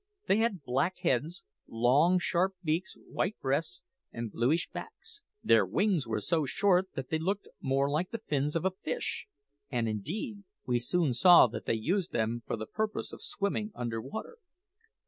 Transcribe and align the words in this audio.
They 0.25 0.37
had 0.37 0.63
black 0.63 0.97
heads, 1.01 1.43
long, 1.67 2.17
sharp 2.17 2.55
beaks, 2.63 2.97
white 3.07 3.39
breasts, 3.39 3.83
and 4.11 4.31
bluish 4.31 4.67
backs. 4.71 5.21
Their 5.43 5.63
wings 5.63 6.07
were 6.07 6.19
so 6.21 6.43
short 6.47 6.91
that 6.95 7.09
they 7.09 7.19
looked 7.19 7.47
more 7.61 7.87
like 7.87 8.09
the 8.09 8.17
fins 8.17 8.55
of 8.55 8.65
a 8.65 8.71
fish, 8.71 9.27
and 9.69 9.87
indeed 9.87 10.43
we 10.65 10.79
soon 10.79 11.13
saw 11.13 11.45
that 11.49 11.65
they 11.67 11.75
used 11.75 12.13
them 12.13 12.41
for 12.47 12.57
the 12.57 12.65
purpose 12.65 13.13
of 13.13 13.21
swimming 13.21 13.71
under 13.75 14.01
water. 14.01 14.39